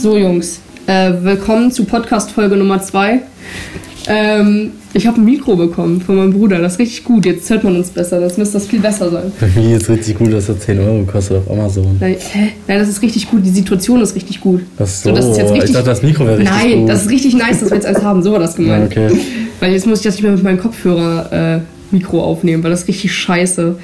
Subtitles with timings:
[0.00, 3.20] So, Jungs, äh, willkommen zu Podcast-Folge Nummer 2.
[4.06, 7.26] Ähm, ich habe ein Mikro bekommen von meinem Bruder, das ist richtig gut.
[7.26, 9.30] Jetzt hört man uns besser, das müsste das viel besser sein.
[9.38, 11.98] Bei mir ist richtig gut, dass das 10 Euro kostet auf Amazon.
[12.00, 12.52] Nein, hä?
[12.66, 14.62] Nein, das ist richtig gut, die Situation ist richtig gut.
[14.78, 16.88] Ach so, das ist jetzt richtig, ich dachte, das Mikro wäre richtig Nein, gut.
[16.88, 18.22] das ist richtig nice, dass wir jetzt eins haben.
[18.22, 18.96] So war das gemeint.
[18.96, 19.18] Ja, okay.
[19.60, 22.82] Weil jetzt muss ich das nicht mehr mit meinem Kopfhörer äh, Mikro aufnehmen, weil das
[22.82, 23.76] ist richtig scheiße.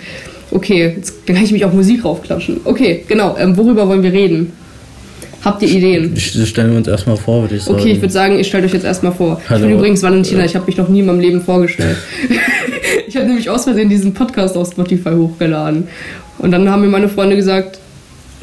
[0.50, 2.62] Okay, jetzt, dann kann ich mich auf Musik raufklatschen.
[2.64, 3.36] Okay, genau.
[3.36, 4.54] Ähm, worüber wollen wir reden?
[5.46, 6.12] Habt ihr Ideen?
[6.16, 7.78] Ich- Stellen wir uns erstmal vor, würde ich sagen.
[7.78, 9.40] Okay, ich würde sagen, ihr stellt euch jetzt erstmal vor.
[9.44, 9.68] Ich Hallo.
[9.68, 11.96] bin übrigens Valentina, ich habe mich noch nie in meinem Leben vorgestellt.
[13.06, 15.86] ich habe nämlich aus Versehen diesen Podcast auf Spotify hochgeladen.
[16.38, 17.78] Und dann haben mir meine Freunde gesagt,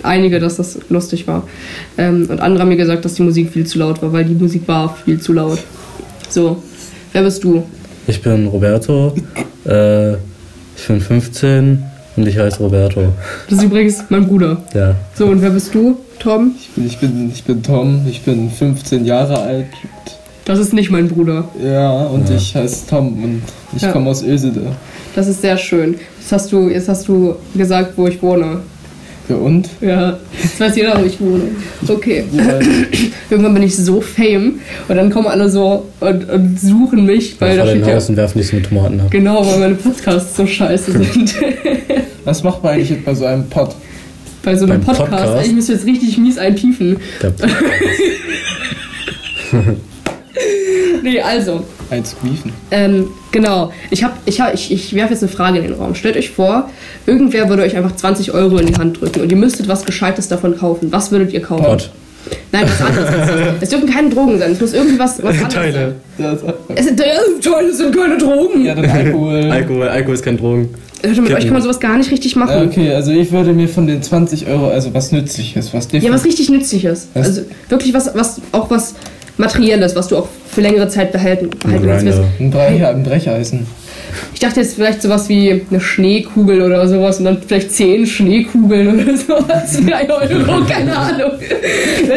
[0.01, 1.45] einige, dass das lustig war.
[1.97, 4.33] Ähm, und andere haben mir gesagt, dass die Musik viel zu laut war, weil die
[4.35, 5.59] Musik war viel zu laut.
[6.29, 6.63] So,
[7.11, 7.63] wer bist du?
[8.07, 9.13] Ich bin Roberto,
[9.65, 11.83] äh, ich bin 15
[12.15, 13.01] und ich heiße Roberto.
[13.49, 14.57] Das ist übrigens mein Bruder.
[14.73, 14.95] Ja.
[15.15, 16.51] So, und wer bist du, Tom?
[16.57, 19.65] Ich bin, ich, bin, ich bin Tom, ich bin 15 Jahre alt.
[20.45, 21.45] Das ist nicht mein Bruder.
[21.63, 22.35] Ja, und Ja.
[22.35, 23.41] ich heiße Tom und
[23.75, 23.91] ich Ja.
[23.91, 24.61] komme aus Ösede.
[25.15, 25.95] Das ist sehr schön.
[26.19, 28.59] Jetzt hast du, jetzt hast du gesagt, wo ich wohne.
[29.29, 29.69] Ja, und?
[29.79, 31.43] Ja, jetzt weiß jeder, wo ich wohne.
[31.87, 32.25] Okay.
[32.33, 32.59] Ja,
[33.29, 37.55] Irgendwann bin ich so fame und dann kommen alle so und, und suchen mich, weil
[37.55, 37.95] da vor steht ja.
[37.95, 39.07] Haus und werfen dich so mit Tomaten ab.
[39.09, 41.35] Genau, weil meine Podcasts so scheiße sind.
[42.25, 43.75] was macht man eigentlich jetzt bei so einem Pod?
[44.43, 45.53] Bei so einem Beim Podcast, Podcast?
[45.53, 46.97] müsst ihr jetzt richtig mies einpiefen.
[47.21, 47.61] Der Podcast.
[51.03, 52.51] Nee, also, Ein Squeefen.
[52.71, 53.71] ähm, genau.
[53.91, 55.93] Ich, hab, ich, hab, ich, ich werfe jetzt eine Frage in den Raum.
[55.95, 56.69] Stellt euch vor,
[57.05, 60.27] irgendwer würde euch einfach 20 Euro in die Hand drücken und ihr müsstet was Gescheites
[60.29, 60.91] davon kaufen.
[60.91, 61.65] Was würdet ihr kaufen?
[61.65, 61.91] Gott.
[62.53, 63.09] Nein, was anderes.
[63.59, 64.53] Es dürfen keine Drogen sein.
[64.53, 65.95] Es muss irgendwas was anderes Teile.
[66.17, 66.53] Das, sein.
[66.73, 67.05] Es sind, äh,
[67.41, 68.63] Teile sind keine Drogen.
[68.65, 69.51] ja, dann Alkohol.
[69.51, 70.69] Alkohol, Alkohol ist kein Drogen.
[71.05, 72.61] Leute, mit euch kann man sowas gar nicht richtig machen.
[72.61, 75.95] Äh, Okay, also ich würde mir von den 20 Euro, also was Nützliches, was Ja,
[75.95, 76.25] was definitiv.
[76.25, 77.07] richtig Nützliches.
[77.13, 77.27] Was?
[77.27, 78.95] Also wirklich was, was auch was
[79.37, 82.19] Materielles, was du auch für längere Zeit behalten, behalten kannst.
[82.39, 83.65] Ein, Bre ein Brecheisen.
[84.33, 88.99] Ich dachte jetzt vielleicht sowas wie eine Schneekugel oder sowas und dann vielleicht zehn Schneekugeln
[88.99, 91.31] oder sowas für 1 Euro, keine Ahnung.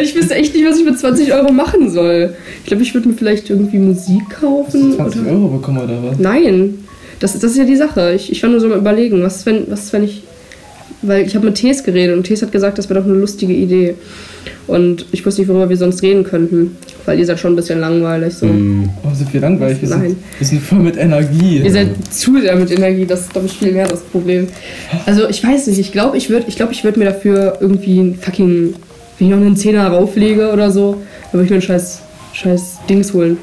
[0.01, 2.35] Ich wüsste echt nicht, was ich mit 20 Euro machen soll.
[2.61, 4.93] Ich glaube, ich würde mir vielleicht irgendwie Musik kaufen.
[4.93, 5.31] 20 Oder?
[5.31, 6.19] Euro bekommen oder was?
[6.19, 6.85] Nein,
[7.19, 8.13] das, das ist ja die Sache.
[8.13, 10.23] Ich, ich war nur so mal überlegen, was wenn, was ist, wenn ich.
[11.07, 13.53] Weil ich habe mit Tees geredet und Tees hat gesagt, das wäre doch eine lustige
[13.53, 13.95] Idee.
[14.67, 16.75] Und ich wusste nicht, worüber wir sonst reden könnten.
[17.05, 18.33] Weil ihr seid schon ein bisschen langweilig.
[18.33, 18.47] So.
[18.47, 19.81] Mm, Oh, sind wir langweilig?
[19.81, 20.01] Wir Nein.
[20.01, 21.59] sind, wir sind voll mit Energie.
[21.63, 24.47] Ihr seid zu sehr mit Energie, das ist, glaube ich, viel mehr das Problem.
[25.05, 27.99] Also, ich weiß nicht, ich glaube, ich würde ich glaub, ich würd mir dafür irgendwie
[27.99, 28.73] ein fucking.
[29.17, 31.01] Wenn ich noch einen Zehner rauflege oder so,
[31.31, 32.01] dann würde ich mir ein scheiß,
[32.33, 33.37] scheiß Dings holen.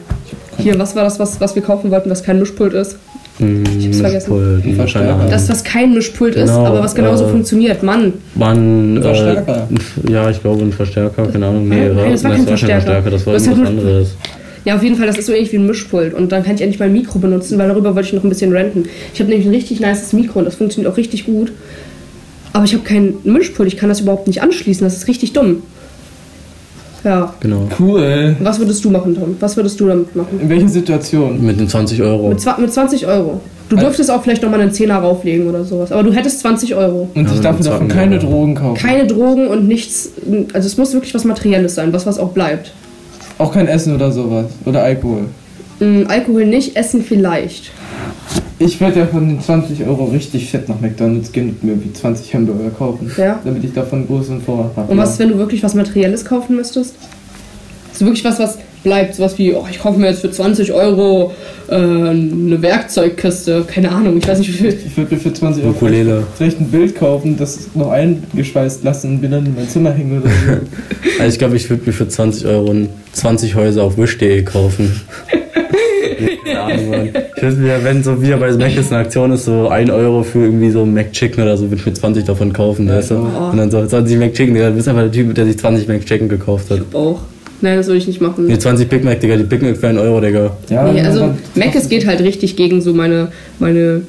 [0.58, 2.96] Hier, was war das, was, was wir kaufen wollten, was kein Mischpult ist?
[3.38, 4.56] Mm, hab's vergessen.
[4.56, 5.26] Mischpult, Verstärker.
[5.30, 7.82] Das, was kein Mischpult ist, Genau, aber was genauso äh, funktioniert.
[7.82, 9.68] Mann, Man, Ein Verstärker.
[10.08, 11.68] Äh, ja, ich glaube ein Verstärker, keine Ahnung.
[11.68, 13.02] Nee, Nein, das war kein Verstärker.
[13.10, 14.16] das war Das irgendwas anderes.
[14.64, 16.14] Ja, auf jeden Fall, das ist so ähnlich wie ein Mischpult.
[16.14, 18.52] Und dann kann ich endlich mein Mikro benutzen, weil darüber wollte ich noch ein bisschen
[18.52, 18.84] renten.
[19.12, 21.52] Ich habe nämlich ein richtig nices Mikro und das funktioniert auch richtig gut.
[22.54, 25.62] Aber ich habe kein Mischpult, ich kann das überhaupt nicht anschließen, das ist richtig dumm.
[27.04, 27.34] Ja.
[27.40, 27.68] Genau.
[27.78, 28.34] Cool.
[28.40, 29.36] Was würdest du machen, Tom?
[29.40, 30.40] Was würdest du damit machen?
[30.40, 31.44] In welchen Situationen?
[31.44, 32.28] Mit den 20 Euro.
[32.30, 33.40] Mit, zwa- mit 20 Euro.
[33.68, 35.92] Du Also- dürftest auch vielleicht nochmal einen Zehner rauflegen oder sowas.
[35.92, 37.08] Aber du hättest 20 Euro.
[37.14, 38.20] Und Ja, ich darf mir davon keine ja.
[38.22, 38.76] Drogen kaufen.
[38.80, 40.10] Keine Drogen und nichts.
[40.52, 42.72] Also es muss wirklich was Materielles sein, was was auch bleibt.
[43.38, 44.46] Auch kein Essen oder sowas.
[44.64, 45.22] Oder Alkohol.
[45.80, 47.70] Mm, Alkohol nicht, Essen vielleicht.
[48.58, 51.92] Ich werde ja von den 20 Euro richtig fett nach McDonalds gehen und mir wie
[51.92, 53.10] 20 Hamburger kaufen.
[53.16, 53.40] Ja.
[53.44, 54.92] Damit ich davon großen Vorrat habe.
[54.92, 56.94] Und was ist, wenn du wirklich was Materielles kaufen müsstest?
[57.92, 59.16] So wirklich was, was bleibt.
[59.16, 61.32] Sowas wie, oh, ich kaufe mir jetzt für 20 Euro
[61.68, 63.64] äh, eine Werkzeugkiste.
[63.66, 64.78] Keine Ahnung, ich weiß nicht wie viel.
[64.86, 66.26] Ich würde mir für 20 Euro Ukulele.
[66.36, 70.20] vielleicht ein Bild kaufen, das noch eingeschweißt lassen und mir dann in mein Zimmer hängen
[70.20, 70.60] oder so.
[71.20, 75.00] Also ich glaube, ich würde mir für 20 Euro ein 20 Häuser auf Wish.de kaufen.
[76.44, 77.10] Keine Ahnung, Mann.
[77.48, 80.22] Ich würde mir, wenn so wieder bei Mac ist eine Aktion ist, so 1 Euro
[80.22, 83.14] für irgendwie so McChicken oder so, würde ich mir 20 davon kaufen, weißt du?
[83.16, 83.50] Oh.
[83.50, 86.28] Und dann so 20 McChicken, Digga, du bist einfach der Typ, der sich 20 McChicken
[86.28, 86.80] gekauft hat.
[86.94, 87.20] Auch.
[87.60, 88.46] Nein, das würde ich nicht machen.
[88.46, 90.56] Nee, 20 Big Mac, Digga, die Big Mac für 1 Euro, Digga.
[90.70, 93.28] Ja, Nee, also Mac, es geht halt richtig gegen so meine,
[93.58, 94.02] meine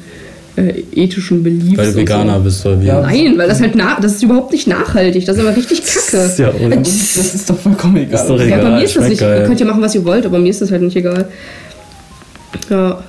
[0.55, 1.77] äh, ethischen Beliefs.
[1.77, 2.43] Weil du Veganer so.
[2.43, 2.85] bist, oder wie?
[2.85, 3.01] Ja.
[3.01, 5.25] Nein, weil das halt na, das ist überhaupt nicht nachhaltig.
[5.25, 6.23] Das ist aber richtig Das kacke.
[6.23, 6.75] ist ja, oder?
[6.77, 8.21] das, ist, das ist doch vollkommen egal.
[8.21, 8.61] Ist doch Ja, egal.
[8.63, 9.19] bei mir ist das nicht.
[9.19, 9.41] geil.
[9.41, 11.27] Ihr könnt ja machen, was ihr wollt, aber mir ist das halt nicht egal.
[12.69, 13.03] Ja.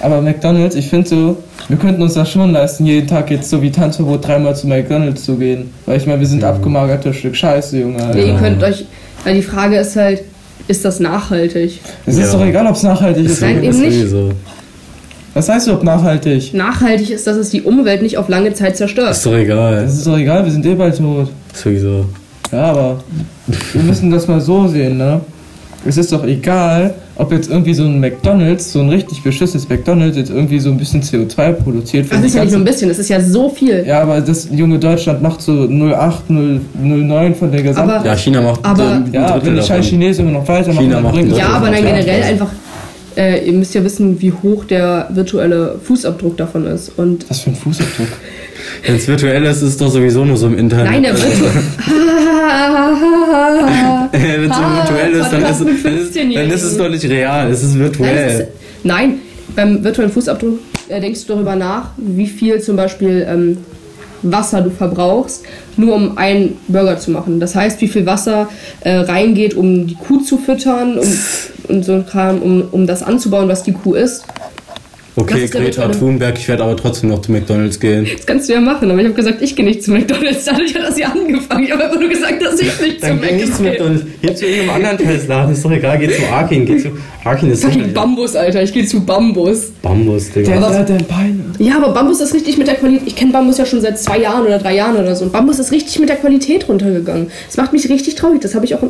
[0.00, 1.36] Aber McDonalds, ich finde so,
[1.68, 5.24] wir könnten uns das schon leisten, jeden Tag jetzt so wie Tanzverbot dreimal zu McDonalds
[5.24, 5.70] zu gehen.
[5.86, 8.02] Weil ich meine, wir sind abgemagerte Stück Scheiße, Junge.
[8.02, 8.18] Alter.
[8.18, 8.84] Ja, ihr könnt euch.
[9.26, 10.22] Ja, die Frage ist halt,
[10.68, 11.80] ist das nachhaltig?
[12.06, 12.38] Es ist Ja.
[12.38, 13.40] doch egal, ob es nachhaltig ist.
[13.40, 13.90] Nein, oder eben nicht.
[13.90, 14.08] nicht.
[14.10, 14.32] Sowieso.
[15.34, 16.54] Was heißt überhaupt nachhaltig?
[16.54, 19.10] Nachhaltig ist, dass es die Umwelt nicht auf lange Zeit zerstört.
[19.10, 19.82] Ist doch egal.
[19.82, 21.30] Das ist doch egal, wir sind eh bald tot.
[21.54, 22.06] Sowieso.
[22.52, 23.00] Ja, aber
[23.72, 25.20] wir müssen das mal so sehen, ne?
[25.84, 30.16] Es ist doch egal, ob jetzt irgendwie so ein McDonalds, so ein richtig beschissenes McDonalds
[30.16, 32.06] jetzt irgendwie so ein bisschen CO2 produziert.
[32.10, 33.84] Das ist ja nicht nur ein bisschen, das ist ja so viel.
[33.86, 37.90] Ja, aber das junge Deutschland macht so 0,8, 0, 0,9 von der gesamten.
[37.90, 39.86] Aber- Ja, China macht Aber- ein ja, wenn die scheiß.
[39.86, 42.48] Chinesen immer noch weitermachen, China dann macht Ja, aber dann generell einfach,
[43.18, 46.92] äh, ihr müsst ja wissen, wie hoch der virtuelle Fußabdruck davon ist.
[46.96, 48.06] Und Was für ein Fußabdruck.
[48.86, 50.90] Wenn es virtuell ist, ist es doch sowieso nur so im Internet.
[50.92, 51.50] nein, der virtuelle.
[54.12, 56.34] Wenn es so Ah, virtuell ist, dann ist, es- dann, ist, 15-Jährigen.
[56.34, 58.28] dann ist es doch nicht real, es ist Nein, virtuell.
[58.28, 58.48] es ist,
[58.84, 59.14] nein,
[59.54, 63.58] beim virtuellen Fußabdruck äh, denkst du darüber nach, wie viel zum Beispiel ähm,
[64.22, 65.44] Wasser du verbrauchst,
[65.76, 67.40] nur um einen Burger zu machen.
[67.40, 68.48] Das heißt, wie viel Wasser
[68.80, 71.18] äh, reingeht, um die Kuh zu füttern um,
[71.68, 74.24] und so ein Kram, um, um das anzubauen, was die Kuh isst.
[75.20, 78.06] Okay, Greta Thunberg, ich werde aber trotzdem noch zu McDonalds gehen.
[78.16, 80.44] Das kannst du ja machen, aber ich habe gesagt, ich gehe nicht zu McDonalds.
[80.44, 81.64] Dadurch hat das ja angefangen.
[81.64, 83.70] Ich habe einfach nur gesagt, dass ich nicht zu Dann geh nicht McDonalds zu gehe.
[83.72, 84.04] McDonalds.
[84.22, 86.90] Geh zu irgendeinem anderen Tessladen, ist doch egal, geh zu Arkin, geh zu
[87.24, 88.62] Arkin ist Fucking Bambus, Alter.
[88.62, 89.72] Ich gehe zu Bambus.
[89.82, 90.58] Bambus, Digga.
[90.58, 91.44] Der, der, der Beine.
[91.58, 93.06] Ja, aber Bambus ist richtig mit der Qualität.
[93.06, 95.24] Ich kenne Bambus ja schon seit zwei Jahren oder drei Jahren oder so.
[95.24, 97.30] Und Bambus ist richtig mit der Qualität runtergegangen.
[97.46, 98.40] Das macht mich richtig traurig.
[98.40, 98.82] Das habe ich auch.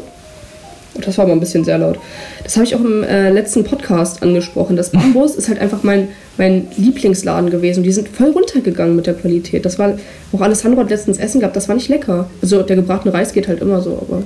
[1.04, 1.98] Das war aber ein bisschen sehr laut.
[2.44, 4.76] Das habe ich auch im äh, letzten Podcast angesprochen.
[4.76, 7.80] Das Bambus ist halt einfach mein, mein Lieblingsladen gewesen.
[7.80, 9.64] Und die sind voll runtergegangen mit der Qualität.
[9.64, 9.94] Das war
[10.32, 11.56] auch Alessandro hat letztens Essen gehabt.
[11.56, 12.28] Das war nicht lecker.
[12.42, 14.06] Also der gebratene Reis geht halt immer so.
[14.08, 14.22] Aber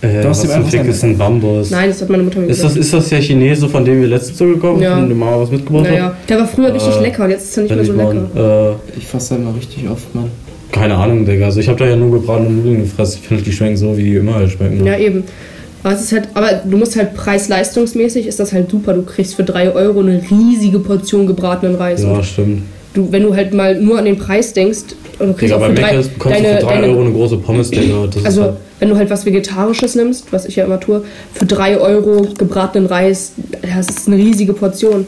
[0.00, 1.70] Äh, Du hast was zum Fick ist ein Bambus?
[1.70, 2.84] nein, das hat meine Mutter mir Ist das, gesagt.
[2.84, 4.96] ist das der Chinese, von dem wir letztens zugekommen Ja.
[4.96, 6.14] sind, dem Mama was mitgebracht naja, hat?
[6.28, 8.14] der war früher richtig Äh, lecker und jetzt ist er nicht mehr ich so mal,
[8.14, 8.76] lecker.
[8.94, 10.30] äh, Ich fasse da immer richtig oft, Mann.
[10.70, 11.46] keine Ahnung, Digga.
[11.46, 13.18] Also ich habe da ja nur gebratene Nudeln gefressen.
[13.22, 14.86] Ich finde, die schmecken so, wie die immer halt schmecken.
[14.86, 15.24] Ja, eben.
[15.82, 18.94] Aber, es ist halt, aber du musst halt preis-leistungsmäßig ist das halt super.
[18.94, 22.02] Du kriegst für 3 Euro eine riesige Portion gebratenen Reis.
[22.02, 22.62] Ja, stimmt.
[22.94, 25.68] du, wenn du halt mal nur an den Preis denkst, und du kriegst Digga, bei
[25.68, 28.08] für drei, Mc's bekommst deine, du für 3 deine, Euro eine große Pommes, Digga.
[28.24, 31.04] Also halt, wenn du halt was Vegetarisches nimmst, was ich ja immer tue,
[31.34, 33.32] für 3 Euro gebratenen Reis,
[33.62, 35.06] das ist eine riesige Portion.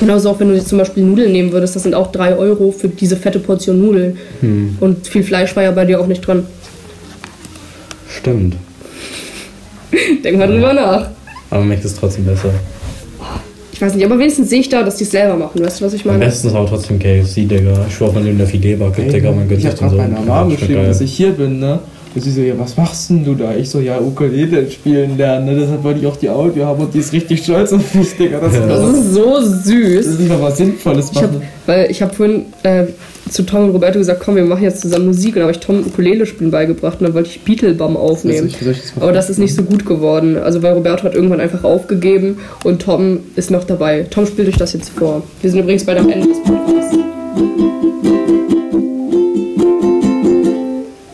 [0.00, 2.72] Genauso auch wenn du jetzt zum Beispiel Nudeln nehmen würdest, das sind auch 3 Euro
[2.72, 4.18] für diese fette Portion Nudeln.
[4.40, 4.76] Hm.
[4.80, 6.46] Und viel Fleisch war ja bei dir auch nicht dran.
[8.08, 8.56] stimmt.
[10.24, 11.08] Denk mal drüber nach.
[11.50, 12.50] Aber Mac ist trotzdem besser.
[13.72, 15.64] Ich weiß nicht, aber wenigstens sehe ich da, dass die es selber machen.
[15.64, 16.24] Weißt du, was ich Am meine?
[16.26, 17.84] besten ist aber trotzdem KFC, Digga.
[17.88, 19.32] Ich schwör von dem der Filetbar gibt, Digga.
[19.32, 19.96] Man gönnt ich sich hab den so.
[19.96, 20.88] meiner Mom Schmeckt geschrieben, geil.
[20.88, 21.80] dass ich hier bin, ne?
[22.14, 23.56] Und sie so, ja, was machst denn du da?
[23.56, 25.56] Ich so, ja, Ukulele spielen lernen, ne?
[25.60, 28.38] Deshalb wollte ich auch die Audio haben und die ist richtig stolz auf mich, Digga.
[28.38, 28.66] Das, Ja.
[28.66, 30.06] Das ist so süß.
[30.06, 31.42] das ist mal was Sinnvolles Ich hab, machen.
[31.66, 32.84] weil ich habe vorhin äh,
[33.34, 35.34] zu Tom und Roberto gesagt, komm, wir machen jetzt zusammen Musik.
[35.34, 38.44] Und dann habe ich Tom Ukulele spielen beigebracht und dann wollte ich Beatlebum aufnehmen.
[38.44, 39.02] Also, soll ich das?
[39.02, 40.38] Aber das ist nicht so gut geworden.
[40.38, 44.06] Also weil Roberto hat irgendwann einfach aufgegeben und Tom ist noch dabei.
[44.08, 45.24] Tom spielt euch das jetzt vor.
[45.42, 46.96] Wir sind übrigens bald am Ende des Podcasts.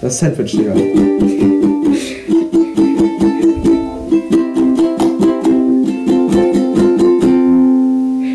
[0.03, 0.75] Das Sandwich, Digga.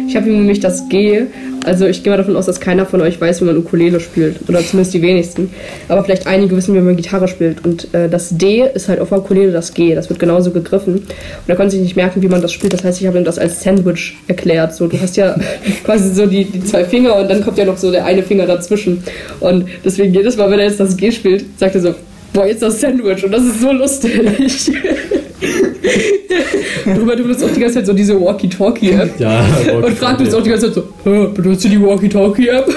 [0.08, 1.26] Ich habe ihm nämlich das G.
[1.66, 4.38] Also ich gehe mal davon aus, dass keiner von euch weiß, wie man Ukulele spielt.
[4.48, 5.50] Oder zumindest die wenigsten.
[5.88, 7.66] Aber vielleicht einige wissen, wie man Gitarre spielt.
[7.66, 9.96] Und äh, das D ist halt auf der Ukulele das G.
[9.96, 10.94] Das wird genauso gegriffen.
[10.94, 11.08] Und
[11.48, 12.74] er konnte sich nicht merken, wie man das spielt.
[12.74, 14.76] Das heißt, ich habe ihm das als Sandwich erklärt.
[14.76, 15.36] So, du hast ja
[15.84, 18.46] quasi so die, die zwei Finger und dann kommt ja noch so der eine Finger
[18.46, 19.04] dazwischen.
[19.40, 21.96] Und deswegen jedes Mal, wenn er jetzt das G spielt, sagt er so,
[22.32, 23.26] boah, jetzt das Sandwich.
[23.26, 24.22] Und das ist so lustig.
[26.86, 29.20] Darüber du benutzt auch die ganze Zeit so diese Walkie-Talkie-App.
[29.20, 29.46] Ja,
[29.84, 32.68] Und fragt uns auch die ganze Zeit so, "Hä, benutzt du die Walkie-Talkie-App?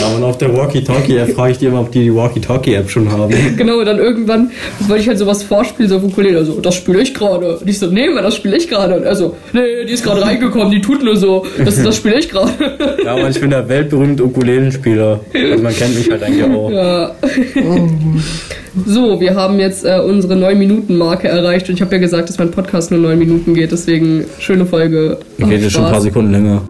[0.00, 3.34] Ja, und auf der Walkie-Talkie-App frage ich die immer, ob die die Walkie-Talkie-App schon haben.
[3.56, 4.50] genau, und dann irgendwann
[4.88, 7.58] wollte ich halt sowas vorspielen, so auf Ukulele, so, das spiele ich gerade.
[7.58, 8.96] Und ich so, nee, Mann, das spiele ich gerade.
[8.96, 12.18] Und er so, nee, die ist gerade reingekommen, die tut nur so, das, das spiele
[12.18, 12.52] ich gerade.
[13.04, 15.20] Ja, aber ich bin der weltberühmte Ukulelenspieler.
[15.34, 16.70] Also man kennt mich halt eigentlich auch.
[16.70, 17.12] ja.
[18.84, 22.50] So, wir haben jetzt äh, unsere 9-Minuten-Marke erreicht und ich habe ja gesagt, dass mein
[22.50, 25.18] Podcast nur 9 Minuten geht, deswegen schöne Folge.
[25.36, 26.62] Geht jetzt schon ein paar Sekunden länger.